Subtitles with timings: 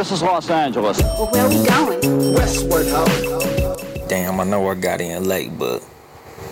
[0.00, 0.98] This is Los Angeles.
[1.02, 2.32] Well, where are we going?
[2.32, 4.06] Westward Ho.
[4.08, 5.84] Damn, I know I got in late, but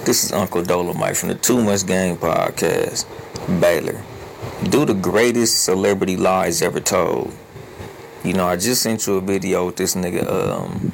[0.04, 3.06] this is Uncle Dolemite from the Too Much Game podcast.
[3.58, 4.02] Baylor,
[4.68, 7.34] do the greatest celebrity lies ever told.
[8.22, 10.92] You know, I just sent you a video with this nigga, um,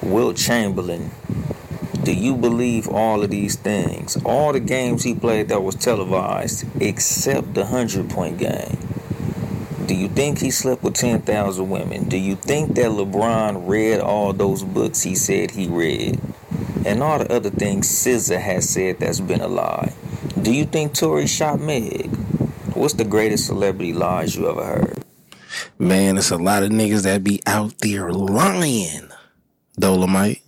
[0.00, 1.10] Wilt Chamberlain.
[2.04, 4.16] Do you believe all of these things?
[4.24, 8.87] All the games he played that was televised, except the 100 point game.
[9.88, 12.10] Do you think he slept with 10,000 women?
[12.10, 16.20] Do you think that LeBron read all those books he said he read?
[16.84, 19.94] And all the other things SZA has said that's been a lie.
[20.42, 22.14] Do you think Tory shot Meg?
[22.74, 25.04] What's the greatest celebrity lies you ever heard?
[25.78, 29.08] Man, it's a lot of niggas that be out there lying.
[29.80, 30.42] Dolemite.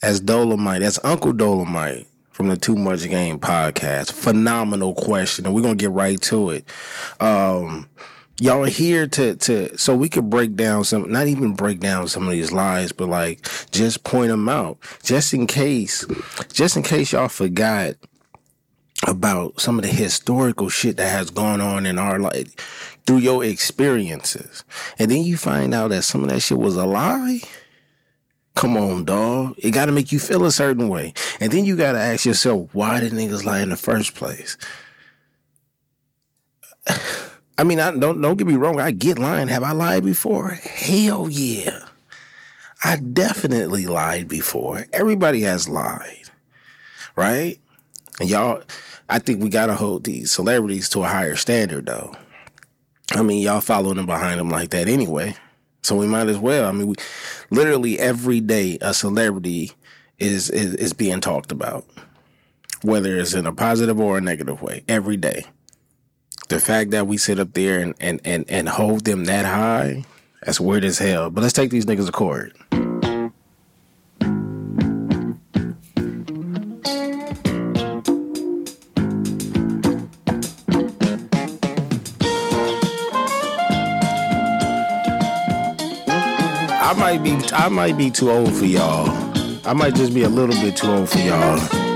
[0.00, 0.80] That's Dolemite.
[0.80, 4.12] That's Uncle Dolemite from the Too Much Game podcast.
[4.12, 5.46] Phenomenal question.
[5.46, 6.68] And we're gonna get right to it.
[7.20, 7.88] Um
[8.40, 12.08] y'all are here to to so we could break down some not even break down
[12.08, 14.78] some of these lies, but like just point them out.
[15.04, 16.04] Just in case
[16.52, 17.94] just in case y'all forgot
[19.06, 23.44] about some of the historical shit that has gone on in our life through your
[23.44, 24.64] experiences.
[24.98, 27.42] And then you find out that some of that shit was a lie.
[28.54, 29.54] Come on, dog.
[29.58, 31.12] It got to make you feel a certain way.
[31.40, 34.56] And then you got to ask yourself, why did niggas lie in the first place?
[37.58, 38.80] I mean, I don't don't get me wrong.
[38.80, 39.48] I get lying.
[39.48, 40.50] Have I lied before?
[40.50, 41.86] Hell yeah.
[42.82, 44.86] I definitely lied before.
[44.92, 46.28] Everybody has lied,
[47.16, 47.58] right?
[48.20, 48.62] And y'all,
[49.08, 52.14] I think we gotta hold these celebrities to a higher standard, though.
[53.12, 55.36] I mean, y'all following them behind them like that anyway.
[55.84, 56.66] So we might as well.
[56.66, 56.94] I mean, we
[57.50, 59.72] literally every day a celebrity
[60.18, 61.84] is is, is being talked about,
[62.82, 64.82] whether it's in a positive or a negative way.
[64.88, 65.44] Every day.
[66.48, 70.06] The fact that we sit up there and and and, and hold them that high,
[70.42, 71.28] that's weird as hell.
[71.28, 72.56] But let's take these niggas to court.
[87.18, 89.08] Might be I might be too old for y'all.
[89.64, 91.93] I might just be a little bit too old for y'all.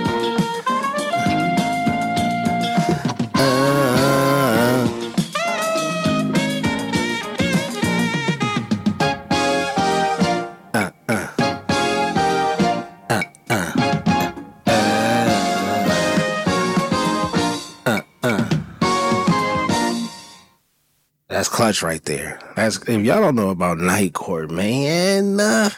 [21.69, 22.41] Right there.
[22.57, 25.39] That's if y'all don't know about night court, man.
[25.39, 25.69] uh,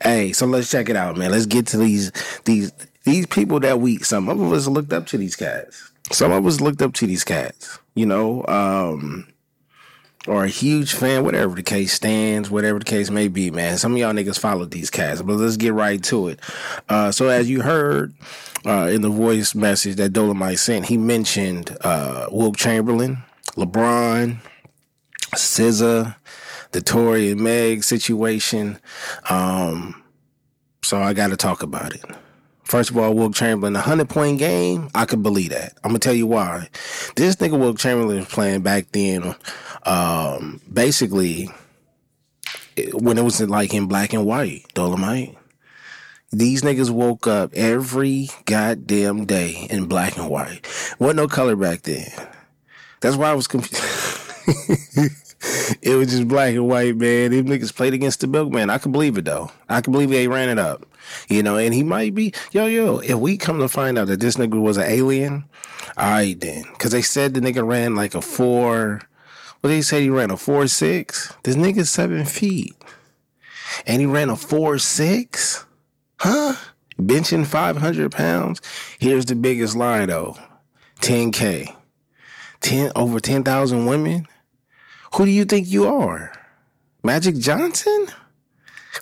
[0.00, 1.32] hey, so let's check it out, man.
[1.32, 2.12] Let's get to these
[2.44, 2.72] these
[3.02, 5.90] these people that we some of us looked up to these cats.
[6.12, 9.26] Some of us looked up to these cats, you know, um,
[10.28, 13.78] or a huge fan, whatever the case stands, whatever the case may be, man.
[13.78, 16.40] Some of y'all niggas followed these cats, but let's get right to it.
[16.88, 18.14] Uh, so as you heard
[18.64, 23.24] uh, in the voice message that Dolemite sent, he mentioned uh, Wilt Chamberlain,
[23.56, 24.38] LeBron,
[25.32, 26.16] SZA,
[26.72, 28.78] the Tory and Meg situation.
[29.28, 30.02] Um,
[30.82, 32.04] so I got to talk about it.
[32.64, 35.72] First of all, Wilt Chamberlain, a hundred point game, I could believe that.
[35.82, 36.68] I'm gonna tell you why.
[37.16, 39.34] This nigga Wilt Chamberlain was playing back then,
[39.82, 41.50] um, basically
[42.92, 45.36] when it was like in black and white, Dolemite.
[46.32, 50.64] These niggas woke up every goddamn day in black and white.
[51.00, 52.08] Wasn't no color back then.
[53.00, 53.82] That's why I was confused.
[55.82, 57.30] it was just black and white, man.
[57.30, 58.70] Them niggas played against the milkman.
[58.70, 59.50] I can believe it though.
[59.68, 60.86] I can believe they ran it up.
[61.28, 62.98] You know, and he might be yo yo.
[62.98, 65.44] If we come to find out that this nigga was an alien,
[65.96, 69.00] all right then, because they said the nigga ran like a four.
[69.60, 71.32] What they say he ran a four six.
[71.42, 72.74] This nigga's seven feet,
[73.86, 75.64] and he ran a four six,
[76.18, 76.54] huh?
[76.98, 78.60] Benching five hundred pounds.
[78.98, 80.36] Here's the biggest lie though,
[81.00, 81.74] ten k,
[82.60, 84.26] ten over ten thousand women.
[85.14, 86.32] Who do you think you are?
[87.02, 88.08] Magic Johnson?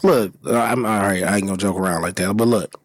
[0.02, 1.22] Look, uh, I'm all right.
[1.22, 2.36] I ain't gonna joke around like that.
[2.36, 2.80] But look,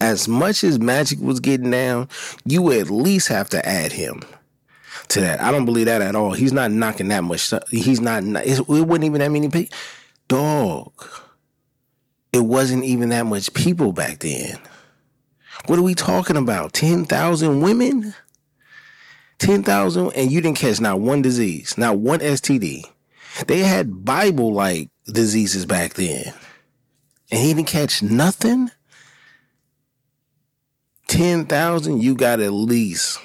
[0.00, 2.08] as much as Magic was getting down,
[2.44, 4.22] you at least have to add him
[5.08, 5.40] to that.
[5.40, 6.32] I don't believe that at all.
[6.32, 7.52] He's not knocking that much.
[7.70, 8.22] He's not.
[8.24, 9.76] It wasn't even that many people.
[10.28, 10.92] Dog.
[12.32, 14.58] It wasn't even that much people back then.
[15.66, 16.72] What are we talking about?
[16.72, 18.14] Ten thousand women.
[19.42, 22.84] Ten thousand, and you didn't catch not one disease, not one STD.
[23.46, 26.32] They had Bible like diseases back then,
[27.30, 28.70] and he didn't catch nothing.
[31.08, 33.18] Ten thousand, you got at least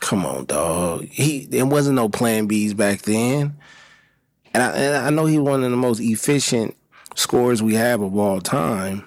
[0.00, 1.06] Come on, dog.
[1.06, 3.56] He there wasn't no Plan Bs back then,
[4.52, 6.76] and I, and I know he's one of the most efficient
[7.14, 9.04] scores we have of all time.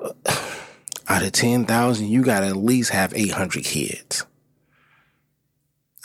[1.08, 4.24] Out of ten thousand, you got at least have eight hundred kids.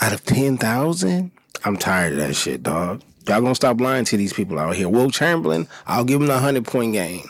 [0.01, 1.31] Out of ten thousand,
[1.63, 3.03] I'm tired of that shit, dog.
[3.27, 4.89] Y'all gonna stop lying to these people out here.
[4.89, 7.29] Wilt Chamberlain, I'll give him a hundred point game.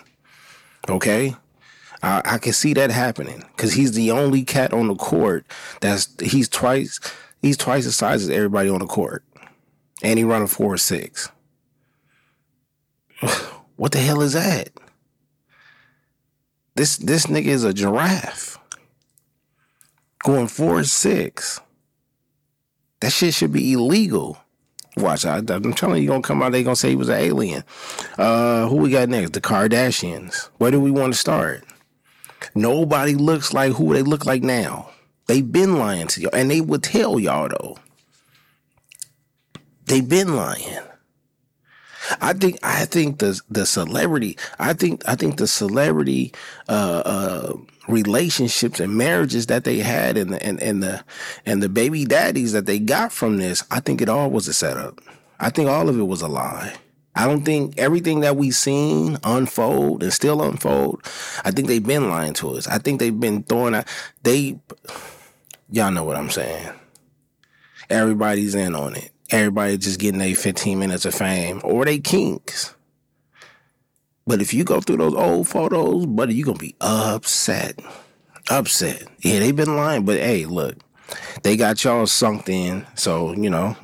[0.87, 1.35] Okay,
[2.01, 5.45] I, I can see that happening because he's the only cat on the court
[5.81, 6.99] that's he's twice
[7.41, 9.25] he's twice the size as everybody on the court,
[10.01, 11.29] and he running four or six.
[13.75, 14.69] what the hell is that?
[16.75, 18.57] This this nigga is a giraffe
[20.23, 21.59] going four or six.
[23.01, 24.37] That shit should be illegal.
[24.97, 26.51] Watch, I, am telling you, gonna come out.
[26.51, 27.63] They gonna say he was an alien.
[28.17, 29.33] Uh, who we got next?
[29.33, 30.49] The Kardashians.
[30.57, 31.63] Where do we want to start?
[32.55, 34.89] Nobody looks like who they look like now.
[35.27, 37.77] They've been lying to y'all, and they would tell y'all though.
[39.85, 40.79] They've been lying.
[42.19, 46.33] I think I think the the celebrity I think I think the celebrity
[46.67, 47.53] uh, uh,
[47.87, 51.03] relationships and marriages that they had and the and, and the
[51.45, 54.53] and the baby daddies that they got from this I think it all was a
[54.53, 54.99] setup.
[55.39, 56.75] I think all of it was a lie.
[57.15, 61.01] I don't think everything that we've seen unfold and still unfold,
[61.43, 62.67] I think they've been lying to us.
[62.67, 63.87] I think they've been throwing out,
[64.23, 64.59] they,
[65.69, 66.71] y'all know what I'm saying.
[67.89, 69.11] Everybody's in on it.
[69.31, 72.75] Everybody just getting a 15 minutes of fame or they kinks.
[74.27, 77.79] But if you go through those old photos, buddy, you're going to be upset.
[78.49, 79.07] Upset.
[79.19, 80.75] Yeah, they've been lying, but hey, look,
[81.43, 82.85] they got y'all sunk in.
[82.95, 83.75] So, you know,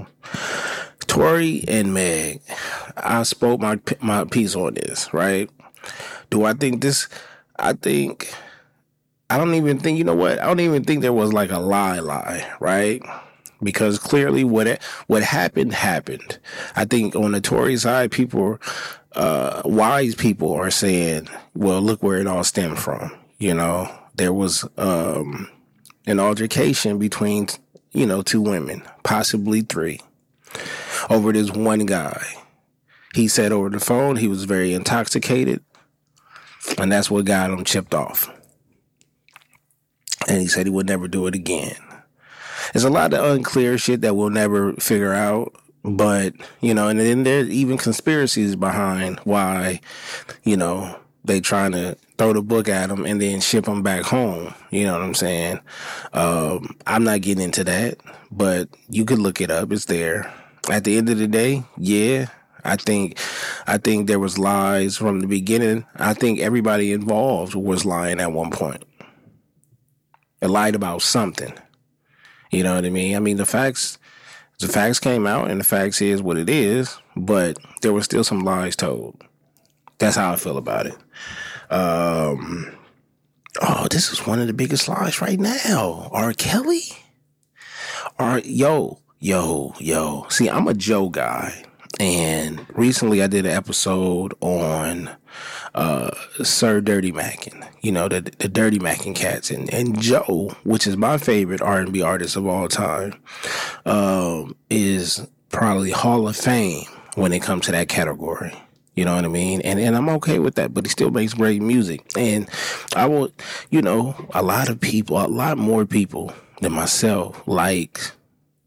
[1.08, 2.42] Tory and Meg,
[2.98, 5.50] I spoke my my piece on this, right?
[6.30, 7.08] Do I think this?
[7.58, 8.32] I think
[9.30, 11.60] I don't even think you know what I don't even think there was like a
[11.60, 13.02] lie, lie, right?
[13.62, 16.40] Because clearly, what what happened happened.
[16.76, 18.60] I think on the Tory side, people,
[19.14, 24.34] uh, wise people, are saying, "Well, look where it all stemmed from." You know, there
[24.34, 25.50] was um,
[26.06, 27.48] an altercation between
[27.94, 30.02] you know two women, possibly three
[31.10, 32.24] over this one guy.
[33.14, 35.64] He said over the phone he was very intoxicated,
[36.78, 38.32] and that's what got him chipped off.
[40.28, 41.78] And he said he would never do it again.
[42.74, 45.56] There's a lot of unclear shit that we'll never figure out.
[45.84, 49.80] But, you know, and then there's even conspiracies behind why,
[50.44, 54.04] you know, they trying to throw the book at them and then ship them back
[54.04, 54.54] home.
[54.70, 55.60] You know what I'm saying?
[56.14, 58.00] Um, I'm not getting into that,
[58.32, 59.72] but you could look it up.
[59.72, 60.34] It's there
[60.70, 62.28] at the end of the day, yeah,
[62.64, 63.18] I think
[63.66, 65.86] I think there was lies from the beginning.
[65.96, 68.84] I think everybody involved was lying at one point.
[70.40, 71.54] They lied about something.
[72.52, 73.16] You know what I mean?
[73.16, 73.98] I mean the facts
[74.60, 78.24] the facts came out and the facts is what it is, but there were still
[78.24, 79.24] some lies told.
[80.00, 80.98] That's how I feel about it.
[81.72, 82.74] Um
[83.60, 86.10] Oh, this is one of the biggest lies right now.
[86.12, 86.32] R.
[86.34, 86.84] Kelly?
[88.20, 90.28] R yo, Yo, yo.
[90.30, 91.64] See, I'm a Joe guy.
[92.00, 95.10] And recently I did an episode on
[95.76, 96.12] uh,
[96.44, 100.98] Sir Dirty Mackin, you know, the the Dirty Mackin cats and, and Joe, which is
[100.98, 103.14] my favorite R and B artist of all time,
[103.86, 108.54] um, is probably Hall of Fame when it comes to that category.
[108.96, 109.62] You know what I mean?
[109.62, 112.02] And and I'm okay with that, but he still makes great music.
[112.18, 112.50] And
[112.96, 113.32] I will,
[113.70, 118.00] you know, a lot of people, a lot more people than myself like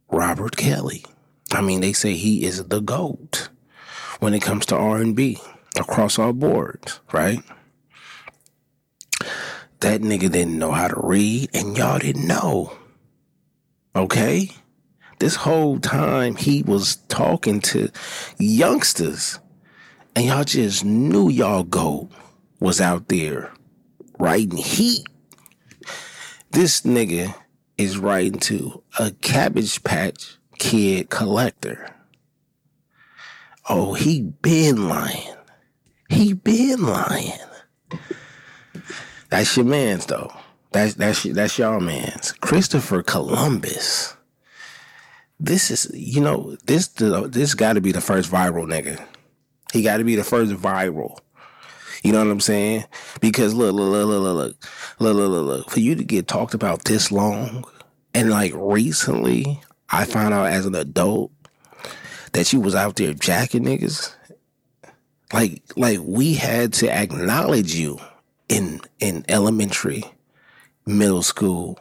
[0.09, 1.05] Robert Kelly.
[1.51, 3.49] I mean, they say he is the GOAT
[4.21, 5.41] when it comes to R&B
[5.79, 7.43] across all boards, right?
[9.81, 12.73] That nigga didn't know how to read and y'all didn't know.
[13.97, 14.51] Okay?
[15.19, 17.91] This whole time he was talking to
[18.39, 19.39] youngsters
[20.17, 22.11] and y'all just knew y'all GOAT
[22.59, 23.53] was out there
[24.19, 25.07] writing heat.
[26.51, 27.35] This nigga
[27.79, 31.95] is writing to a Cabbage Patch Kid collector.
[33.69, 35.35] Oh, he been lying.
[36.11, 37.33] He been lying.
[39.31, 40.33] That's your man's though.
[40.73, 42.33] That's that's that's y'all man's.
[42.33, 44.17] Christopher Columbus.
[45.39, 49.03] this is you know this this got to be the first viral nigga.
[49.73, 51.19] He got to be the first viral.
[52.03, 52.85] You know what I'm saying?
[53.21, 54.57] Because look, look, look, look, look,
[54.99, 55.71] look, look, look, look.
[55.71, 57.65] For you to get talked about this long,
[58.15, 61.31] and like recently, I found out as an adult
[62.33, 64.15] that you was out there jacking niggas.
[65.33, 67.99] Like, like we had to acknowledge you
[68.49, 70.05] in in elementary,
[70.87, 71.79] middle school,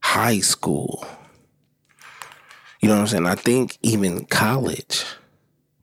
[0.00, 1.06] high school.
[2.80, 3.26] You know what I'm saying?
[3.26, 5.04] I think even college.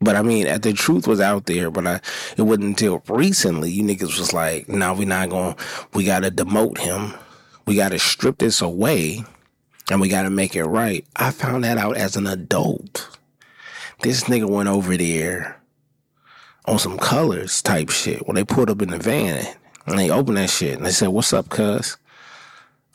[0.02, 2.02] But I mean, the truth was out there, but I,
[2.36, 5.64] it wasn't until recently you niggas was like, no, nah, we not going to
[5.94, 7.14] we got to demote him.
[7.66, 9.24] We got to strip this away
[9.90, 11.06] and we got to make it right.
[11.16, 13.18] I found that out as an adult.
[14.02, 15.62] This nigga went over there
[16.66, 19.46] on some colors type shit when they pulled up in the van
[19.86, 21.98] and they opened that shit and they said, what's up, cuz?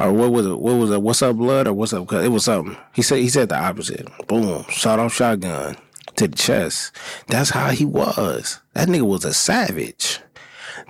[0.01, 0.59] Or what was it?
[0.59, 1.03] What was it?
[1.03, 1.67] What's up, blood?
[1.67, 2.07] Or what's up?
[2.07, 2.25] Cuz?
[2.25, 2.77] It was something.
[2.95, 4.07] He said, he said the opposite.
[4.29, 4.65] Boom.
[4.69, 5.77] Shot off shotgun
[6.17, 6.93] to the chest.
[7.27, 8.61] That's how he was.
[8.75, 10.21] That nigga was a savage.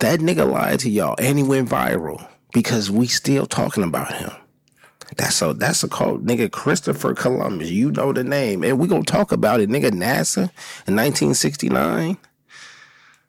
[0.01, 4.31] That nigga lied to y'all and he went viral because we still talking about him.
[5.17, 6.51] That's a that's a call, nigga.
[6.51, 9.91] Christopher Columbus, you know the name, and we gonna talk about it, nigga.
[9.91, 10.51] NASA
[10.87, 12.19] in 1969,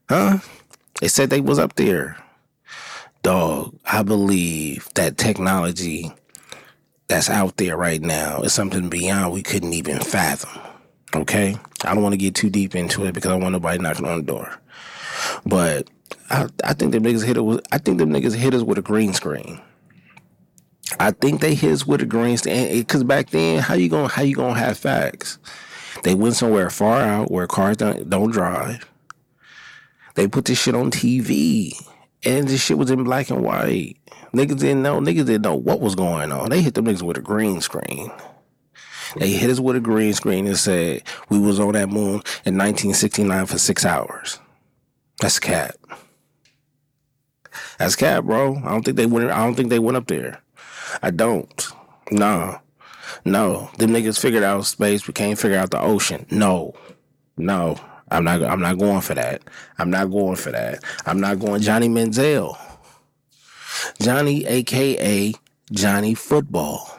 [0.10, 0.39] huh?
[1.00, 2.18] They said they was up there,
[3.24, 3.75] dog.
[3.86, 6.12] I believe that technology
[7.08, 10.62] that's out there right now is something beyond we couldn't even fathom.
[11.16, 14.06] Okay, I don't want to get too deep into it because I want nobody knocking
[14.06, 14.60] on the door.
[15.46, 15.89] But
[16.30, 18.78] I, I think them niggas hit it with I think them niggas hit us with
[18.78, 19.62] a green screen.
[21.00, 24.08] I think they hit us with a green screen because back then, how you gonna
[24.08, 25.39] how you gonna have facts?
[26.04, 28.88] They went somewhere far out where cars don't, don't drive.
[30.20, 31.72] They put this shit on TV,
[32.26, 33.96] and this shit was in black and white.
[34.34, 35.00] Niggas didn't know.
[35.00, 36.50] Niggas didn't know what was going on.
[36.50, 38.12] They hit them niggas with a green screen.
[39.16, 42.58] They hit us with a green screen and said we was on that moon in
[42.58, 44.40] 1969 for six hours.
[45.22, 45.78] That's cat.
[47.78, 48.58] That's cat, bro.
[48.58, 49.32] I don't think they went.
[49.32, 50.42] I don't think they went up there.
[51.02, 51.66] I don't.
[52.12, 52.60] No.
[53.24, 53.70] No.
[53.78, 55.08] Them niggas figured out space.
[55.08, 56.26] We can't figure out the ocean.
[56.30, 56.74] No.
[57.38, 57.80] No.
[58.12, 58.44] I'm not.
[58.44, 59.42] I'm not going for that.
[59.78, 60.84] I'm not going for that.
[61.06, 62.58] I'm not going Johnny Manziel.
[64.01, 65.34] Johnny, aka
[65.72, 66.96] Johnny Football.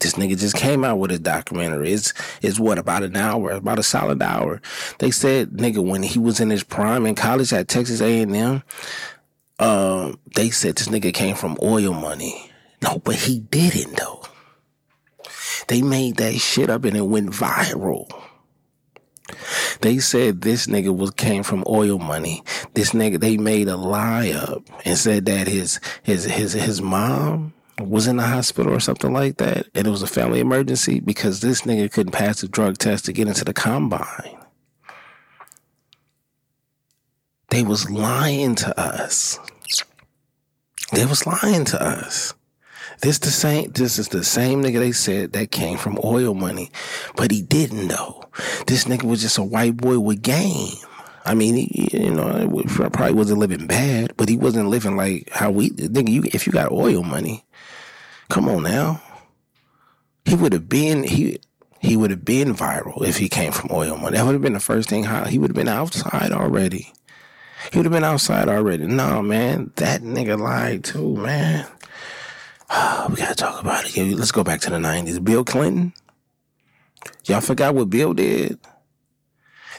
[0.00, 1.92] This nigga just came out with a documentary.
[1.92, 4.60] It's it's what about an hour, about a solid hour.
[4.98, 8.36] They said nigga when he was in his prime in college at Texas A and
[8.36, 8.62] M,
[9.58, 12.50] um, they said this nigga came from oil money.
[12.80, 14.22] No, but he didn't though.
[15.66, 18.08] They made that shit up and it went viral.
[19.80, 22.42] They said this nigga was came from oil money.
[22.74, 27.52] This nigga they made a lie up and said that his his his his mom
[27.80, 31.40] was in the hospital or something like that, and it was a family emergency because
[31.40, 34.36] this nigga couldn't pass the drug test to get into the combine.
[37.50, 39.38] They was lying to us.
[40.92, 42.34] They was lying to us.
[43.00, 43.70] This the same.
[43.72, 46.70] This is the same nigga they said that came from oil money,
[47.16, 48.24] but he didn't though.
[48.66, 50.74] This nigga was just a white boy with game.
[51.24, 55.50] I mean, he, you know, probably wasn't living bad, but he wasn't living like how
[55.50, 55.70] we.
[55.70, 57.44] Nigga, you if you got oil money,
[58.28, 59.00] Come on now.
[60.24, 61.40] He would have been he
[61.80, 64.16] he would have been viral if he came from oil money.
[64.16, 65.06] That would have been the first thing.
[65.26, 66.92] He would have been outside already.
[67.72, 68.86] He would have been outside already.
[68.86, 71.66] No, man, that nigga lied too, man.
[73.08, 74.16] we gotta talk about it.
[74.16, 75.18] Let's go back to the nineties.
[75.18, 75.94] Bill Clinton.
[77.24, 78.58] Y'all forgot what Bill did.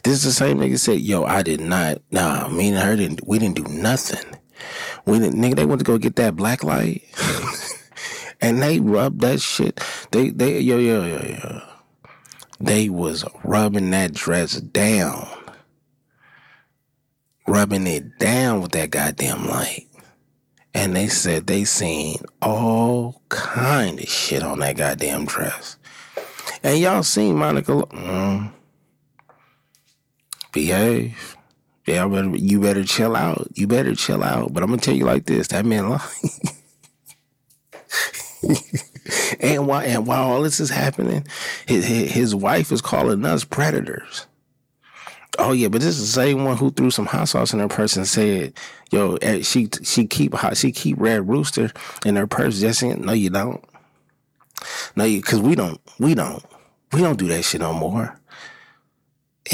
[0.03, 2.01] This is the same nigga said, "Yo, I did not.
[2.09, 3.27] Nah, me and her didn't.
[3.27, 4.37] We didn't do nothing.
[5.05, 5.39] We didn't.
[5.39, 7.03] Nigga, they went to go get that black light."
[8.41, 9.79] and they rubbed that shit.
[10.11, 11.61] They they yo yo yo yo.
[12.59, 15.27] They was rubbing that dress down,
[17.47, 19.88] rubbing it down with that goddamn light.
[20.73, 25.77] And they said they seen all kind of shit on that goddamn dress.
[26.63, 27.71] And y'all seen Monica?
[27.71, 28.51] Mm,
[30.51, 31.35] behave.
[31.87, 33.47] Yeah, better, you better chill out.
[33.55, 34.53] You better chill out.
[34.53, 36.01] But I'm gonna tell you like this: that man lying.
[39.39, 41.25] and while and while all this is happening,
[41.67, 44.27] his, his wife is calling us predators.
[45.39, 47.67] Oh yeah, but this is the same one who threw some hot sauce in her
[47.67, 48.53] purse and said,
[48.91, 51.71] "Yo, eh, she she keep hot, she keep Red Rooster
[52.05, 53.63] in her purse." Just saying, no, you don't.
[54.95, 56.43] No, you because we don't, we don't,
[56.91, 58.19] we don't do that shit no more.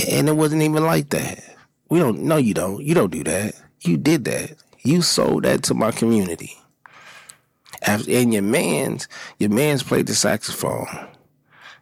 [0.10, 1.44] And it wasn't even like that.
[1.90, 2.24] We don't.
[2.24, 2.84] No, you don't.
[2.84, 3.56] You don't do that.
[3.82, 4.56] You did that.
[4.84, 6.58] You sold that to my community
[7.86, 10.88] and your man's your man's played the saxophone.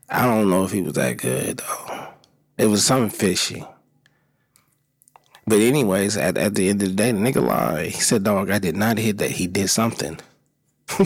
[0.10, 2.08] I don't know if he was that good though.
[2.58, 3.66] It was something fishy.
[5.46, 7.88] But anyways, at, at the end of the day, the nigga lied.
[7.88, 9.32] He said, "Dog, I did not hit that.
[9.32, 10.20] He did something.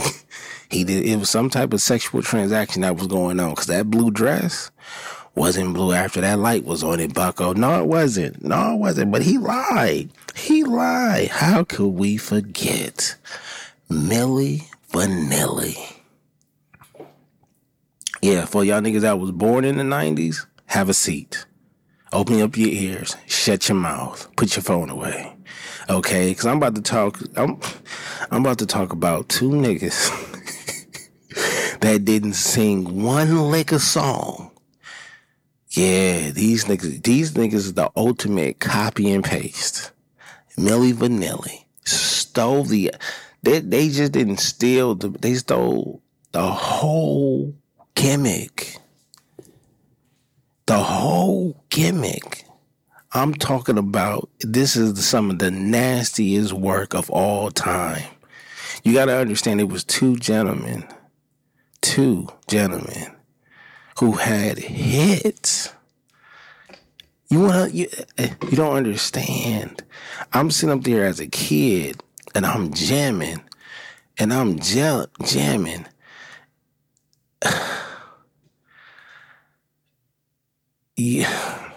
[0.70, 1.04] he did.
[1.04, 3.54] It was some type of sexual transaction that was going on.
[3.54, 4.70] Cause that blue dress
[5.34, 7.54] wasn't blue after that light was on it, Bucko.
[7.54, 8.44] No, it wasn't.
[8.44, 9.10] No, it wasn't.
[9.10, 10.10] But he lied.
[10.36, 11.28] He lied.
[11.28, 13.16] How could we forget
[13.90, 15.96] Milli Vanilli?
[18.22, 21.44] Yeah, for y'all niggas that was born in the '90s, have a seat.
[22.12, 25.36] Open up your ears, shut your mouth, put your phone away.
[25.90, 27.60] Okay, cuz I'm about to talk I'm
[28.30, 29.98] I'm about to talk about two niggas
[31.80, 34.50] that didn't sing one lick of song.
[35.70, 39.92] Yeah, these niggas these niggas is the ultimate copy and paste.
[40.56, 42.92] Milli Vanilli stole the
[43.42, 47.54] they they just didn't steal the they stole the whole
[47.94, 48.78] gimmick
[50.68, 52.44] the whole gimmick.
[53.12, 58.04] I'm talking about this is some of the nastiest work of all time.
[58.84, 60.86] You got to understand it was two gentlemen,
[61.80, 63.16] two gentlemen
[63.98, 65.72] who had hits.
[67.30, 69.82] You want you eh, you don't understand.
[70.34, 72.02] I'm sitting up there as a kid
[72.34, 73.40] and I'm jamming
[74.18, 75.86] and I'm jam- jamming
[81.00, 81.70] Yeah,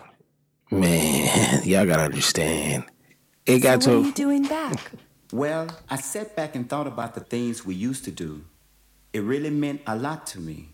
[0.71, 2.85] man, y'all gotta understand.
[3.45, 4.01] It got so what to.
[4.01, 4.93] are you doing back?
[5.31, 8.45] Well, I sat back and thought about the things we used to do.
[9.13, 10.69] It really meant a lot to me.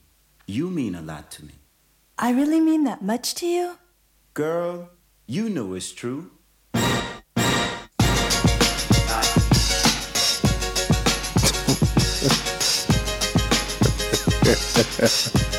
[0.45, 1.55] You mean a lot to me.
[2.17, 3.79] I really mean that much to you?
[4.33, 4.91] Girl,
[5.25, 6.31] you know it's true.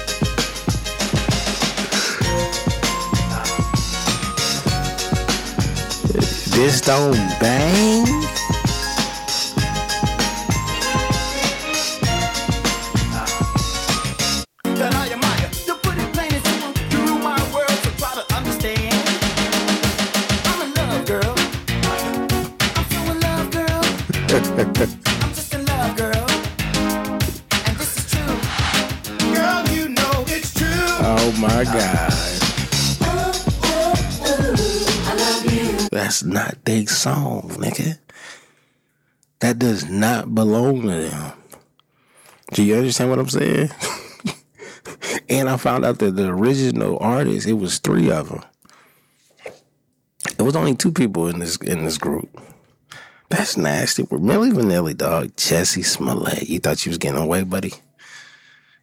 [6.59, 8.28] This don't bang.
[36.19, 37.97] That's not their song, nigga.
[39.39, 41.33] That does not belong to them.
[42.55, 43.71] Do you understand what I'm saying?
[45.29, 48.43] and I found out that the original artist, it was three of them.
[50.27, 52.29] It was only two people in this in this group.
[53.29, 54.03] That's nasty.
[54.03, 55.37] We're Milli Vanilli, dog.
[55.37, 56.49] Jussie Smollett.
[56.49, 57.75] You thought you was getting away, buddy?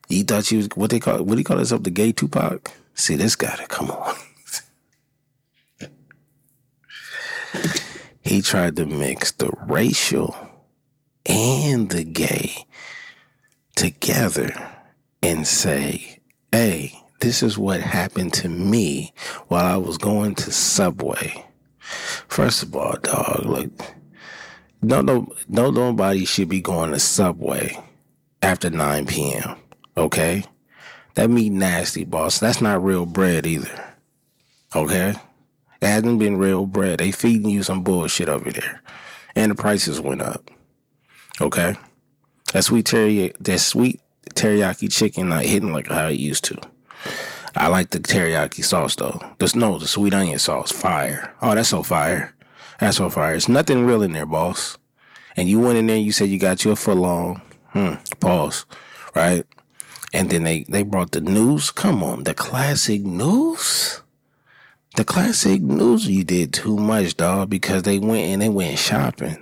[0.08, 1.84] You thought you was what they call what do you call himself?
[1.84, 2.72] The gay Tupac?
[2.94, 4.16] See this guy come on.
[8.26, 10.36] he tried to mix the racial
[11.26, 12.66] and the gay
[13.76, 14.50] together
[15.22, 16.20] and say,
[16.52, 19.14] hey, this is what happened to me
[19.48, 21.46] while I was going to Subway.
[21.80, 23.72] First of all, dog, look,
[24.82, 27.78] no, no, no, nobody should be going to Subway
[28.42, 29.56] after 9 p.m.
[29.96, 30.44] Okay?
[31.14, 32.40] That meat nasty, boss.
[32.40, 33.94] That's not real bread either.
[34.76, 35.14] Okay?
[35.82, 37.00] It hasn't been real bread.
[37.00, 38.82] They feeding you some bullshit over there.
[39.36, 40.50] And the prices went up.
[41.42, 41.76] Okay?
[42.54, 46.58] That sweet teriyaki, that sweet teriyaki chicken not hitting like how it used to.
[47.56, 49.20] I like the teriyaki sauce though.
[49.40, 51.34] There's no the sweet onion sauce, fire.
[51.42, 52.34] Oh, that's so fire.
[52.80, 53.36] That's so fire.
[53.36, 54.78] It's nothing real in there, boss.
[55.38, 57.42] And you went in there you said you got you a foot long.
[57.68, 57.96] Hmm.
[58.20, 58.66] Pause.
[59.14, 59.46] Right?
[60.14, 61.72] And then they, they brought the news.
[61.72, 64.02] Come on, the classic news.
[64.96, 69.38] The classic news you did too much, dog, because they went and they went shopping.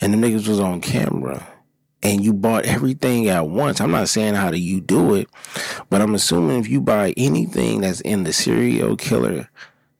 [0.00, 1.46] And the niggas was on camera.
[2.00, 3.80] And you bought everything at once.
[3.80, 5.28] I'm not saying how do you do it,
[5.90, 9.50] but I'm assuming if you buy anything that's in the serial killer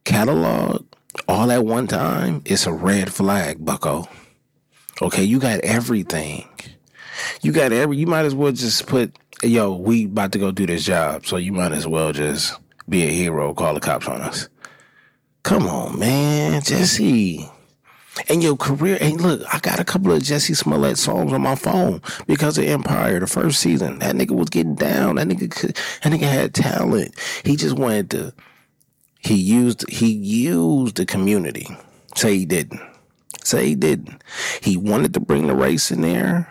[0.04, 0.86] catalog
[1.26, 4.08] all at one time, it's a red flag, bucko.
[5.02, 6.48] Okay, you got everything.
[7.42, 10.66] You got every you might as well just put yo, we about to go do
[10.66, 14.20] this job, so you might as well just be a hero, call the cops on
[14.20, 14.48] us.
[15.48, 17.48] Come on, man, Jesse.
[18.28, 21.54] And your career, and look, I got a couple of Jussie Smollett songs on my
[21.54, 23.98] phone because of Empire, the first season.
[24.00, 25.14] That nigga was getting down.
[25.14, 25.48] That nigga,
[26.02, 27.18] that nigga had talent.
[27.46, 28.34] He just wanted to.
[29.20, 31.66] He used he used the community.
[32.14, 32.82] Say he didn't.
[33.42, 34.22] Say he didn't.
[34.60, 36.46] He wanted to bring the race in there,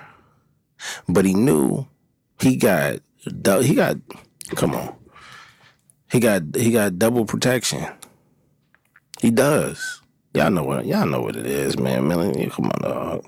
[1.07, 1.85] but he knew
[2.39, 3.97] he got he got.
[4.55, 4.95] Come on,
[6.11, 7.85] He got he got double protection.
[9.21, 10.01] He does.
[10.33, 12.07] Y'all know what y'all know what it is, man.
[12.07, 13.25] Melanie, come on, dog.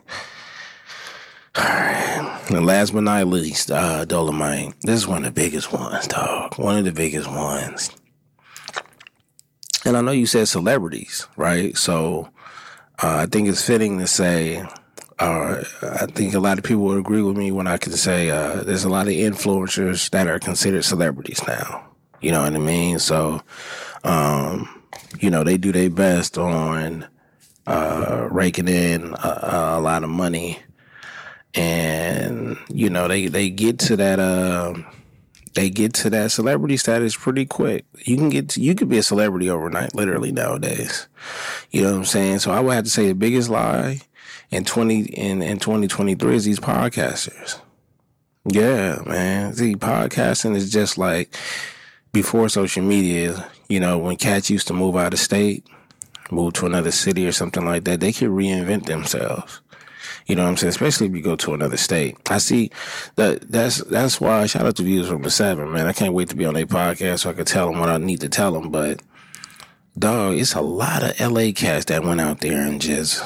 [1.56, 2.42] All right.
[2.50, 4.80] And last but not least, uh, Dolemite.
[4.82, 6.58] This is one of the biggest ones, dog.
[6.58, 7.92] One of the biggest ones.
[9.86, 11.76] And I know you said celebrities, right?
[11.76, 12.30] So
[13.02, 14.64] uh, I think it's fitting to say,
[15.20, 18.30] uh, I think a lot of people would agree with me when I can say
[18.30, 21.88] uh, there's a lot of influencers that are considered celebrities now.
[22.22, 23.00] You know what I mean?
[23.00, 23.42] So,
[24.04, 24.79] um,
[25.20, 27.08] you know, they do their best on
[27.68, 30.60] uh, raking in a, a lot of money,
[31.54, 34.20] and you know they they get to that.
[34.20, 34.74] Uh,
[35.56, 37.84] they get to that celebrity status pretty quick.
[38.06, 41.08] You can get to, you could be a celebrity overnight, literally nowadays.
[41.72, 42.40] You know what I'm saying?
[42.40, 44.02] So I would have to say the biggest lie
[44.52, 47.60] in twenty in, in twenty twenty three is these podcasters.
[48.46, 49.54] Yeah, man.
[49.54, 51.36] See, podcasting is just like
[52.14, 55.66] before social media, you know, when cats used to move out of state,
[56.32, 59.62] move to another city or something like that, they could reinvent themselves.
[60.26, 60.70] You know what I'm saying?
[60.70, 62.18] Especially if you go to another state.
[62.30, 62.72] I see
[63.16, 65.88] that that's that's why shout out to views from the seven, man.
[65.88, 67.98] I can't wait to be on their podcast so I can tell them what I
[67.98, 68.70] need to tell them.
[68.70, 69.02] But
[69.98, 73.24] dog, it's a lot of LA cats that went out there and just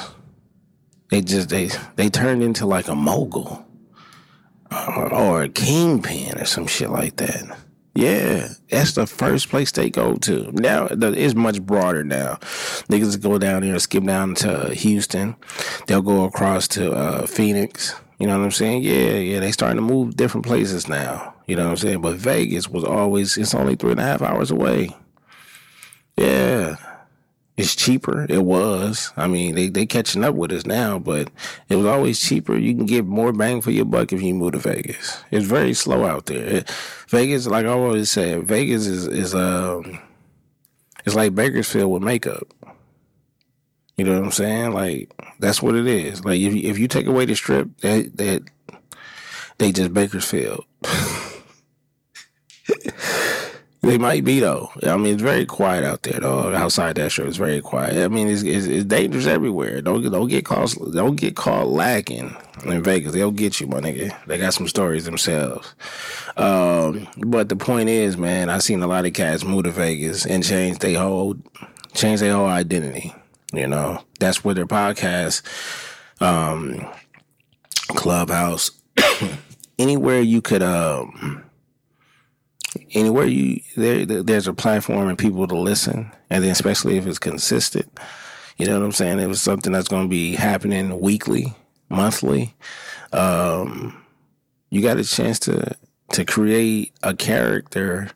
[1.10, 3.66] they just they they turned into like a mogul
[4.70, 7.58] or, or a kingpin or some shit like that.
[7.94, 10.50] Yeah, that's the first place they go to.
[10.52, 12.36] Now it's much broader now.
[12.90, 15.36] Niggas go down there, skip down to Houston.
[15.86, 17.94] They'll go across to uh, Phoenix.
[18.18, 18.82] You know what I'm saying?
[18.82, 19.40] Yeah, yeah.
[19.40, 21.34] They starting to move different places now.
[21.46, 22.00] You know what I'm saying?
[22.00, 23.36] But Vegas was always.
[23.36, 24.90] It's only three and a half hours away.
[26.16, 26.76] Yeah,
[27.56, 28.26] it's cheaper.
[28.28, 29.12] It was.
[29.16, 31.30] I mean, they they catching up with us now, but
[31.68, 32.56] it was always cheaper.
[32.56, 35.22] You can get more bang for your buck if you move to Vegas.
[35.30, 36.44] It's very slow out there.
[36.44, 36.70] It,
[37.08, 40.00] Vegas, like I always say, Vegas is is um,
[41.06, 42.48] it's like Bakersfield with makeup.
[43.96, 44.72] You know what I'm saying?
[44.72, 46.24] Like that's what it is.
[46.24, 48.42] Like if you, if you take away the strip, that that
[49.58, 50.64] they just Bakersfield.
[53.84, 54.70] They might be though.
[54.82, 56.54] I mean, it's very quiet out there though.
[56.54, 58.02] Outside that show, it's very quiet.
[58.02, 59.82] I mean, it's, it's, it's dangerous everywhere.
[59.82, 63.12] Don't don't get caught don't get caught lacking in Vegas.
[63.12, 64.16] They'll get you, my nigga.
[64.26, 65.74] They got some stories themselves.
[66.36, 70.24] Um, but the point is, man, I've seen a lot of cats move to Vegas
[70.24, 71.36] and change their whole
[71.92, 73.14] change their whole identity.
[73.52, 75.42] You know, that's where their podcast,
[76.20, 76.88] um,
[77.88, 78.70] clubhouse,
[79.78, 81.43] anywhere you could um
[82.92, 87.18] anywhere you there there's a platform and people to listen and then especially if it's
[87.18, 87.90] consistent
[88.56, 89.18] you know what i'm saying?
[89.18, 91.54] If it's something that's going to be happening weekly
[91.88, 92.54] monthly
[93.12, 94.04] um,
[94.70, 95.76] you got a chance to
[96.12, 98.10] to create a character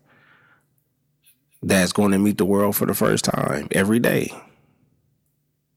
[1.63, 4.33] that's going to meet the world for the first time every day.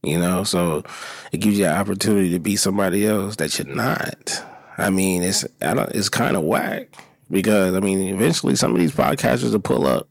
[0.03, 0.83] You know so
[1.31, 4.43] it gives you an opportunity to be somebody else that you're not.
[4.77, 6.95] I mean it's I don't, it's kind of whack
[7.31, 10.07] because I mean, eventually some of these podcasters will pull up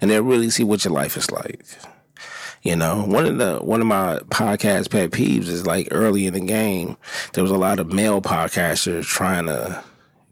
[0.00, 1.64] and they'll really see what your life is like.
[2.62, 6.34] You know, one of the one of my podcast pet peeves is like early in
[6.34, 6.96] the game,
[7.32, 9.82] there was a lot of male podcasters trying to,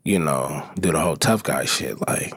[0.04, 2.00] you know, do the whole tough guy shit.
[2.06, 2.34] Like,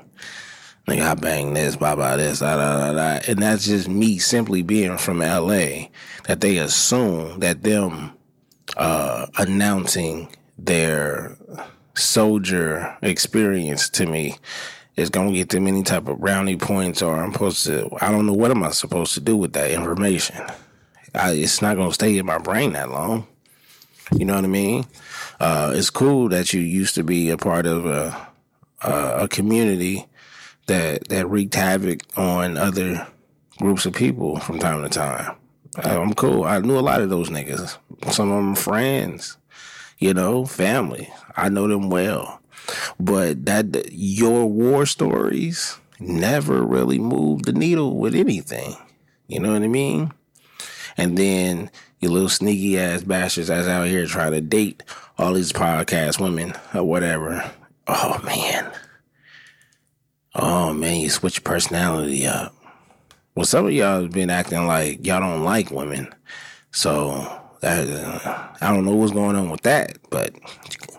[0.87, 4.19] nigga, I bang this, blah blah this, da da da da, and that's just me
[4.19, 5.89] simply being from L.A.
[6.25, 8.11] That they assume that them
[8.77, 11.35] uh, announcing their
[12.01, 14.35] soldier experience to me
[14.95, 18.25] is gonna get them any type of brownie points or I'm supposed to I don't
[18.25, 20.45] know what am I supposed to do with that information.
[21.15, 23.27] I, it's not gonna stay in my brain that long.
[24.11, 24.85] You know what I mean?
[25.39, 28.27] Uh, it's cool that you used to be a part of a,
[28.81, 30.05] a, a community
[30.65, 33.07] that that wreaked havoc on other
[33.57, 35.35] groups of people from time to time.
[35.77, 36.43] I'm cool.
[36.43, 37.77] I knew a lot of those niggas.
[38.11, 39.37] Some of them friends
[39.99, 41.11] you know, family.
[41.37, 42.41] I know them well.
[42.99, 48.75] But that your war stories never really moved the needle with anything.
[49.27, 50.11] You know what I mean?
[50.97, 54.83] And then your little sneaky ass bastards that's out here trying to date
[55.17, 57.51] all these podcast women or whatever.
[57.87, 58.71] Oh man.
[60.35, 62.55] Oh man, you switch personality up.
[63.35, 66.13] Well, some of y'all have been acting like y'all don't like women.
[66.71, 70.33] So uh, I don't know what's going on with that, but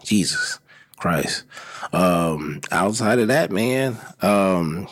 [0.02, 0.58] Jesus
[0.98, 1.44] Christ.
[1.92, 4.86] Um, outside of that, man, um,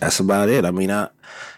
[0.00, 0.64] that's about it.
[0.64, 1.08] I mean, I,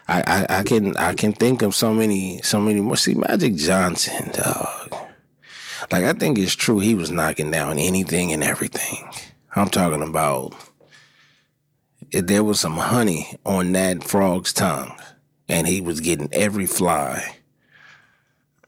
[0.07, 2.97] I, I can, I can think of so many, so many more.
[2.97, 4.95] See, Magic Johnson, dog.
[5.91, 6.79] Like, I think it's true.
[6.79, 9.09] He was knocking down anything and everything.
[9.55, 10.53] I'm talking about
[12.11, 14.97] there was some honey on that frog's tongue,
[15.47, 17.38] and he was getting every fly.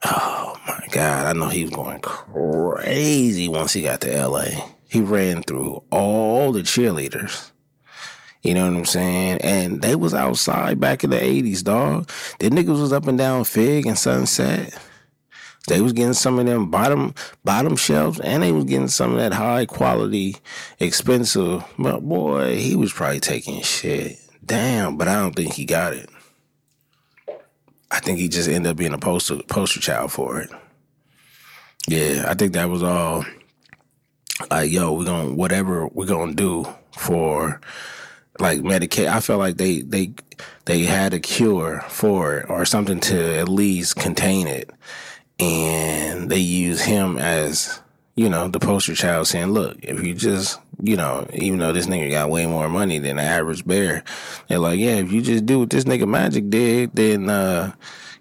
[0.03, 4.45] Oh my God, I know he was going crazy once he got to LA.
[4.89, 7.51] He ran through all the cheerleaders.
[8.41, 9.37] You know what I'm saying?
[9.41, 12.09] And they was outside back in the 80s, dog.
[12.39, 14.75] The niggas was up and down Fig and Sunset.
[15.67, 19.17] They was getting some of them bottom bottom shelves, and they was getting some of
[19.19, 20.37] that high quality,
[20.79, 21.63] expensive.
[21.77, 24.17] But boy, he was probably taking shit.
[24.43, 26.09] Damn, but I don't think he got it.
[27.91, 30.49] I think he just ended up being a poster poster child for it.
[31.87, 33.25] Yeah, I think that was all.
[34.49, 37.59] Like, yo, we're gonna whatever we're gonna do for
[38.39, 39.07] like Medicaid.
[39.07, 40.13] I felt like they they
[40.65, 44.69] they had a cure for it or something to at least contain it,
[45.39, 47.81] and they use him as
[48.15, 51.87] you know the poster child, saying, "Look, if you just you know, even though this
[51.87, 54.03] nigga got way more money than the average bear,
[54.47, 57.73] they're like, yeah, if you just do what this nigga Magic did, then uh,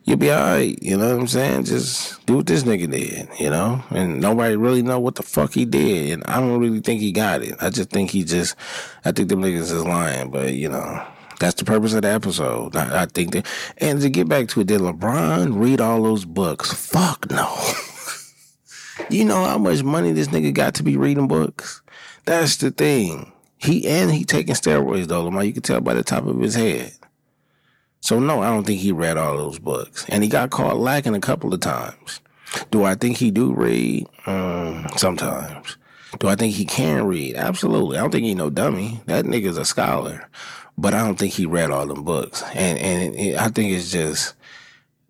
[0.04, 0.80] you'll be all right.
[0.82, 1.64] You know what I'm saying?
[1.64, 3.82] Just do what this nigga did, you know?
[3.90, 6.12] And nobody really know what the fuck he did.
[6.12, 7.54] And I don't really think he got it.
[7.60, 8.56] I just think he just,
[9.04, 11.06] I think them niggas is lying, but you know.
[11.38, 12.76] That's the purpose of the episode.
[12.76, 13.46] I, I think that,
[13.78, 16.70] and to get back to it, did LeBron read all those books?
[16.70, 17.56] Fuck no.
[19.10, 21.80] you know how much money this nigga got to be reading books?
[22.24, 23.32] That's the thing.
[23.56, 25.44] He and he taking steroids though, Lamar.
[25.44, 26.92] You can tell by the top of his head.
[28.00, 31.14] So no, I don't think he read all those books, and he got caught lacking
[31.14, 32.20] a couple of times.
[32.70, 34.06] Do I think he do read?
[34.26, 35.76] Um, sometimes.
[36.18, 37.36] Do I think he can read?
[37.36, 37.96] Absolutely.
[37.96, 39.00] I don't think he no dummy.
[39.06, 40.28] That nigga's a scholar,
[40.76, 42.42] but I don't think he read all them books.
[42.54, 44.34] And and it, I think it's just.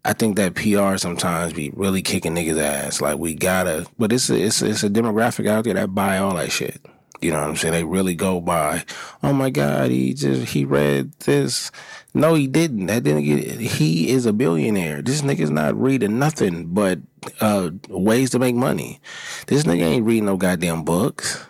[0.03, 3.03] I think that PR sometimes be really kicking niggas ass.
[3.03, 6.17] Like we gotta, but it's a, it's a, it's a demographic out there that buy
[6.17, 6.81] all that shit.
[7.21, 7.75] You know what I'm saying?
[7.75, 8.85] They really go by.
[9.23, 11.71] Oh my God, he just he read this.
[12.15, 12.87] No, he didn't.
[12.87, 13.61] That didn't get.
[13.61, 15.03] He is a billionaire.
[15.03, 16.99] This nigga's not reading nothing but
[17.41, 19.01] uh, ways to make money.
[19.47, 21.45] This nigga ain't reading no goddamn books.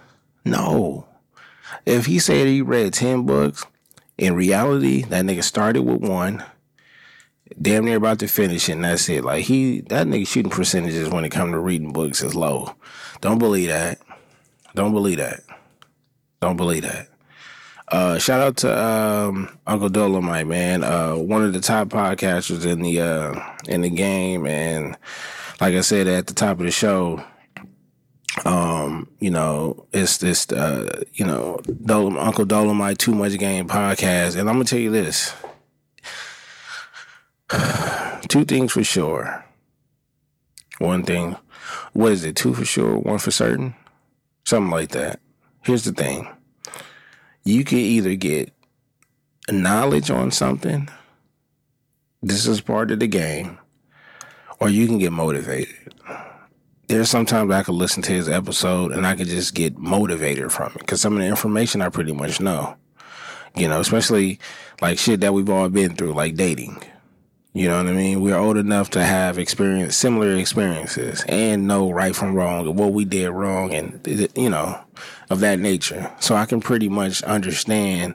[0.44, 1.06] No.
[1.86, 3.64] If he said he read ten books,
[4.18, 6.44] in reality, that nigga started with one
[7.60, 9.24] damn near about to finish it, and that's it.
[9.24, 12.74] Like he, that nigga shooting percentages when it come to reading books is low.
[13.20, 14.00] Don't believe that.
[14.74, 15.40] Don't believe that.
[16.40, 17.08] Don't believe that.
[17.88, 20.84] Uh, shout out to um, Uncle Dolemite, man.
[20.84, 24.96] Uh, one of the top podcasters in the uh, in the game, and
[25.60, 27.22] like I said at the top of the show,
[28.46, 34.48] um, you know, it's this, uh, you know, Uncle Dolemite Too Much Game podcast, and
[34.48, 35.34] I'm gonna tell you this:
[38.28, 39.44] two things for sure.
[40.78, 41.36] One thing,
[41.92, 42.36] what is it?
[42.36, 43.74] Two for sure, one for certain,
[44.44, 45.20] something like that.
[45.62, 46.28] Here's the thing:
[47.44, 48.52] you can either get
[49.50, 50.88] knowledge on something.
[52.22, 53.58] This is part of the game,
[54.58, 55.94] or you can get motivated.
[56.88, 60.72] There's sometimes I could listen to his episode and I could just get motivated from
[60.74, 62.76] it because some of the information I pretty much know.
[63.56, 64.40] You know, especially
[64.80, 66.82] like shit that we've all been through, like dating.
[67.52, 68.20] You know what I mean?
[68.20, 73.04] We're old enough to have experience similar experiences and know right from wrong what we
[73.04, 74.00] did wrong and
[74.36, 74.80] you know
[75.30, 76.14] of that nature.
[76.20, 78.14] So I can pretty much understand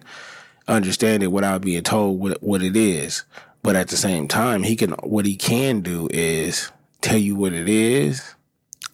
[0.70, 3.24] understand it without being told what what it is.
[3.62, 6.72] But at the same time, he can what he can do is
[7.02, 8.36] tell you what it is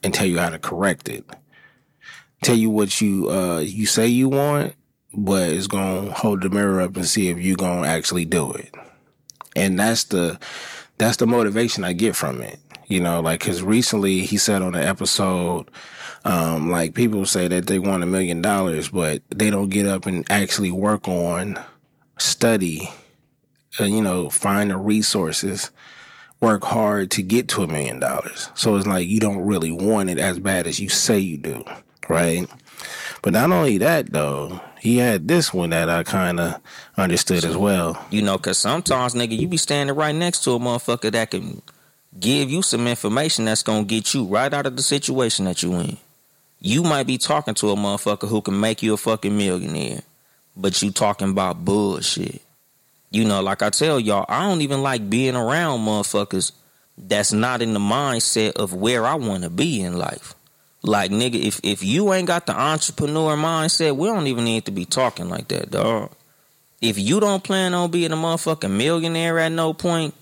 [0.01, 1.23] and tell you how to correct it.
[2.41, 4.73] Tell you what you uh you say you want,
[5.13, 8.73] but it's gonna hold the mirror up and see if you gonna actually do it
[9.55, 10.39] and that's the
[10.97, 12.59] that's the motivation I get from it.
[12.87, 15.69] You know, like because recently he said on an episode,
[16.25, 20.05] um, like people say that they want a million dollars, but they don't get up
[20.05, 21.59] and actually work on
[22.17, 22.89] study.
[23.79, 25.71] Uh, you know, find the resources,
[26.41, 28.49] work hard to get to a million dollars.
[28.53, 31.63] So it's like you don't really want it as bad as you say you do,
[32.09, 32.47] right?
[33.21, 36.59] But not only that though, he had this one that I kind of
[36.97, 38.03] understood as well.
[38.09, 41.61] You know, cause sometimes, nigga, you be standing right next to a motherfucker that can
[42.19, 45.75] give you some information that's gonna get you right out of the situation that you
[45.75, 45.97] in.
[46.59, 50.01] You might be talking to a motherfucker who can make you a fucking millionaire,
[50.57, 52.41] but you talking about bullshit.
[53.11, 56.53] You know, like I tell y'all, I don't even like being around motherfuckers
[56.97, 60.33] that's not in the mindset of where I want to be in life.
[60.83, 64.71] Like nigga, if if you ain't got the entrepreneur mindset, we don't even need to
[64.71, 66.11] be talking like that, dog.
[66.81, 70.15] If you don't plan on being a motherfucking millionaire at no point,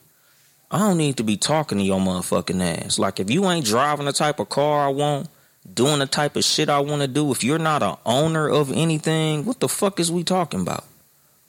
[0.70, 3.00] I don't need to be talking to your motherfucking ass.
[3.00, 5.30] Like if you ain't driving the type of car I want,
[5.74, 8.72] doing the type of shit I want to do, if you're not a owner of
[8.72, 10.84] anything, what the fuck is we talking about?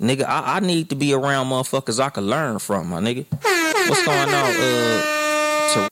[0.01, 3.27] Nigga, I, I need to be around motherfuckers I can learn from, my nigga.
[3.89, 4.55] What's going on?
[4.57, 5.89] Uh,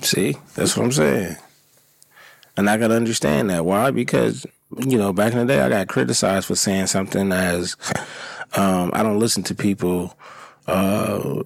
[0.00, 1.36] See, that's what I'm saying.
[2.56, 3.64] And I gotta understand that.
[3.64, 3.90] Why?
[3.90, 4.46] Because
[4.78, 7.76] you know, back in the day, I got criticized for saying something as
[8.56, 10.16] um, I don't listen to people.
[10.66, 11.42] Uh,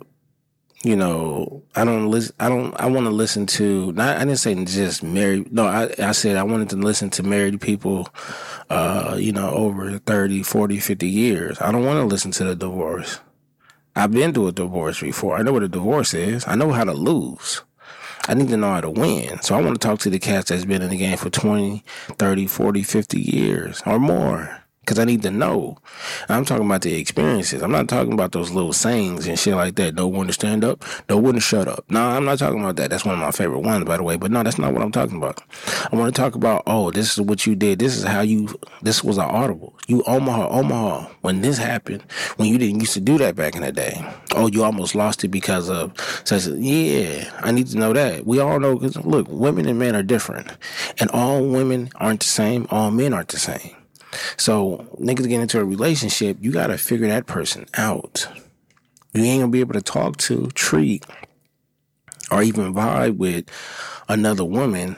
[0.85, 2.35] you know, I don't listen.
[2.38, 2.79] I don't.
[2.81, 3.92] I want to listen to.
[3.92, 4.16] Not.
[4.16, 5.53] I didn't say just married.
[5.53, 5.92] No, I.
[5.99, 8.09] I said I wanted to listen to married people.
[8.71, 11.61] Uh, you know, over 30, 40, 50 years.
[11.61, 13.18] I don't want to listen to the divorce.
[13.97, 15.37] I've been through a divorce before.
[15.37, 16.47] I know what a divorce is.
[16.47, 17.62] I know how to lose.
[18.28, 19.40] I need to know how to win.
[19.40, 21.82] So I want to talk to the cats that's been in the game for 20,
[22.18, 24.58] 30, 40, 50 years or more.
[24.88, 25.77] Cause I need to know.
[26.31, 27.61] I'm talking about the experiences.
[27.61, 29.94] I'm not talking about those little sayings and shit like that.
[29.94, 31.85] Know when to stand up, know when to shut up.
[31.90, 32.88] No, I'm not talking about that.
[32.88, 34.16] That's one of my favorite ones, by the way.
[34.16, 35.42] But no, that's not what I'm talking about.
[35.92, 37.81] I want to talk about, oh, this is what you did.
[37.81, 39.79] This is how you, this was an audible.
[39.88, 42.03] You Omaha, Omaha, when this happened,
[42.38, 44.03] when you didn't used to do that back in the day.
[44.35, 45.92] Oh, you almost lost it because of
[46.31, 48.27] a, yeah, I need to know that.
[48.27, 50.51] We all know, cause look, women and men are different.
[50.98, 52.66] And all women aren't the same.
[52.70, 53.74] All men aren't the same.
[54.37, 58.27] So niggas get into a relationship, you gotta figure that person out.
[59.14, 61.05] You ain't gonna be able to talk to, treat,
[62.31, 63.47] or even vibe with
[64.09, 64.97] another woman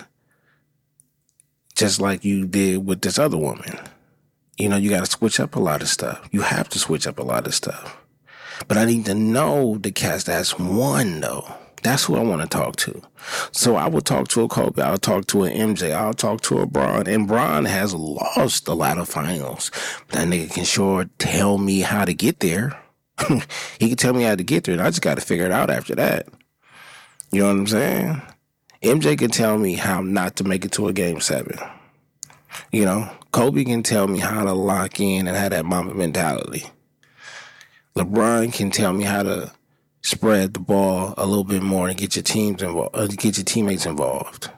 [1.75, 3.79] just like you did with this other woman.
[4.59, 6.29] You know, you gotta switch up a lot of stuff.
[6.31, 7.97] You have to switch up a lot of stuff.
[8.69, 11.55] But I need to know the cast that's one though.
[11.83, 13.03] That's who I want to talk to.
[13.53, 14.83] So I will talk to a Kobe.
[14.83, 15.93] I'll talk to an MJ.
[15.93, 17.07] I'll talk to a Bron.
[17.07, 19.71] And Bron has lost a lot of finals.
[20.09, 22.79] That nigga can sure tell me how to get there.
[23.79, 24.75] he can tell me how to get there.
[24.75, 26.29] And I just got to figure it out after that.
[27.33, 28.23] You know what I'm saying?
[28.83, 31.59] MJ can tell me how not to make it to a game seven.
[32.73, 36.65] You know, Kobe can tell me how to lock in and have that Mamba mentality.
[37.97, 39.53] LeBron can tell me how to
[40.03, 43.45] spread the ball a little bit more and get your teams involved, uh, get your
[43.45, 44.51] teammates involved.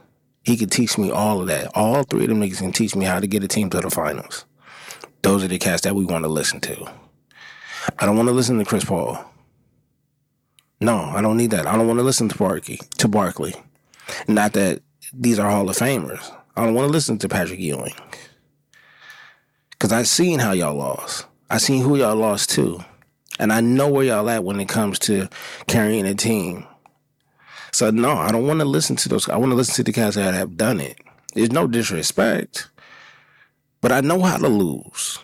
[0.44, 1.70] He could teach me all of that.
[1.74, 3.90] All three of them niggas can teach me how to get a team to the
[3.90, 4.44] finals.
[5.22, 6.90] Those are the cats that we want to listen to.
[7.98, 9.24] I don't want to listen to Chris Paul.
[10.80, 11.66] No, I don't need that.
[11.66, 12.80] I don't want to listen to Barkley.
[12.98, 13.54] To Barkley.
[14.26, 16.28] Not that these are Hall of Famers.
[16.56, 17.94] I don't want to listen to Patrick Ewing.
[19.78, 21.26] Cause I seen how y'all lost.
[21.50, 22.84] I seen who y'all lost to.
[23.38, 25.28] And I know where y'all at when it comes to
[25.66, 26.66] carrying a team.
[27.72, 29.28] So no, I don't want to listen to those.
[29.28, 30.98] I want to listen to the guys that have done it.
[31.34, 32.68] There's no disrespect,
[33.80, 35.18] but I know how to lose.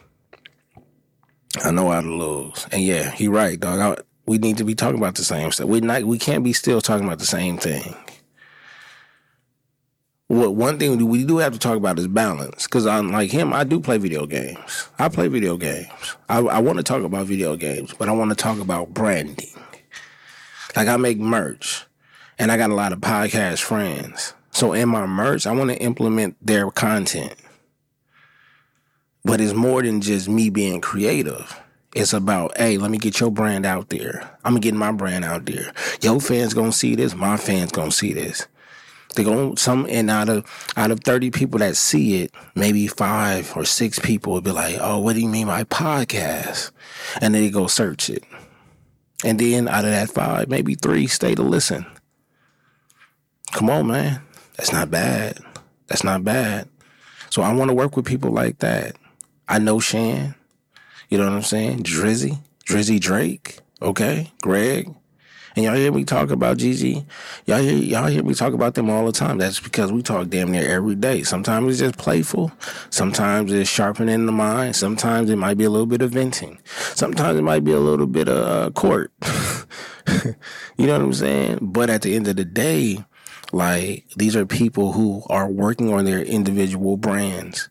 [1.62, 3.80] I know how to lose, and yeah, he right, dog.
[3.98, 5.68] I, we need to be talking about the same stuff.
[5.68, 6.04] We not.
[6.04, 7.94] We can't be still talking about the same thing.
[10.28, 12.64] What one thing we do have to talk about is balance.
[12.64, 14.88] Because I'm like him, I do play video games.
[14.98, 16.16] I play video games.
[16.28, 19.48] I, I want to talk about video games, but I want to talk about branding.
[20.76, 21.86] Like I make merch,
[22.38, 24.34] and I got a lot of podcast friends.
[24.50, 27.34] So in my merch, I want to implement their content.
[29.24, 31.58] But it's more than just me being creative.
[31.94, 34.30] It's about, hey, let me get your brand out there.
[34.44, 35.72] I'm gonna get my brand out there.
[36.02, 37.14] Your fans gonna see this.
[37.14, 38.46] My fans gonna see this.
[39.18, 43.64] They some and out of out of thirty people that see it, maybe five or
[43.64, 46.70] six people would be like, "Oh, what do you mean my podcast?"
[47.20, 48.22] And then they go search it,
[49.24, 51.84] and then out of that five, maybe three stay to listen.
[53.52, 54.22] Come on, man,
[54.56, 55.40] that's not bad.
[55.88, 56.68] That's not bad.
[57.30, 58.96] So I want to work with people like that.
[59.48, 60.34] I know Shan.
[61.08, 61.82] You know what I'm saying?
[61.82, 63.58] Drizzy, Drizzy Drake.
[63.80, 64.94] Okay, Greg.
[65.58, 67.04] And y'all hear me talk about Gigi.
[67.46, 69.38] Y'all hear, y'all hear me talk about them all the time.
[69.38, 71.24] That's because we talk damn near every day.
[71.24, 72.52] Sometimes it's just playful.
[72.90, 74.76] Sometimes it's sharpening the mind.
[74.76, 76.60] Sometimes it might be a little bit of venting.
[76.94, 79.10] Sometimes it might be a little bit of uh, court.
[80.76, 81.58] you know what I'm saying?
[81.60, 83.04] But at the end of the day,
[83.50, 87.68] like these are people who are working on their individual brands,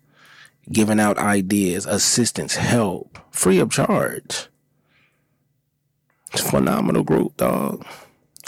[0.70, 4.50] giving out ideas, assistance, help, free of charge.
[6.40, 7.86] Phenomenal group, dog.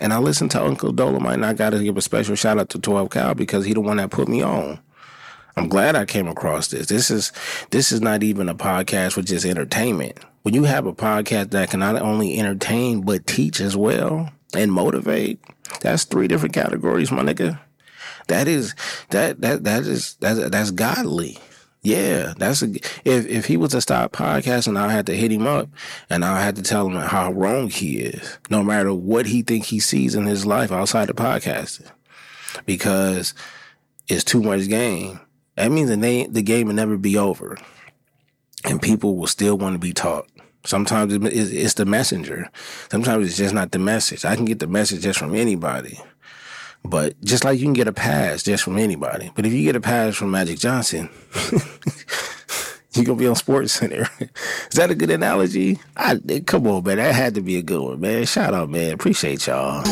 [0.02, 2.70] And I listen to Uncle Dolemite, and I got to give a special shout out
[2.70, 4.80] to 12 Cal because he the one that put me on.
[5.58, 6.88] I'm glad I came across this.
[6.88, 7.34] This is
[7.72, 10.18] this is not even a podcast for just entertainment.
[10.44, 14.72] When you have a podcast that can not only entertain but teach as well and
[14.72, 15.44] motivate,
[15.82, 17.60] that's three different categories, my nigga.
[18.28, 18.74] That is
[19.10, 21.38] that that that is that's that's godly.
[21.82, 22.72] Yeah, that's a,
[23.06, 25.70] if if he was to stop podcasting, I had to hit him up
[26.10, 28.38] and I had to tell him how wrong he is.
[28.50, 31.90] No matter what he think he sees in his life outside of podcasting,
[32.66, 33.34] because
[34.10, 35.22] it's too much game.
[35.56, 37.58] That means the name, the game will never be over,
[38.66, 40.28] and people will still want to be taught.
[40.66, 42.50] Sometimes it's it's the messenger.
[42.92, 44.26] Sometimes it's just not the message.
[44.26, 46.00] I can get the message just from anybody.
[46.84, 49.32] But just like you can get a pass just from anybody.
[49.36, 51.10] But if you get a pass from Magic Johnson,
[52.94, 54.10] you're gonna be on Sports Center.
[54.20, 55.80] Is that a good analogy?
[55.96, 56.98] I come on, man.
[56.98, 58.26] That had to be a good one, man.
[58.26, 58.94] Shout out, man.
[58.94, 59.84] Appreciate y'all.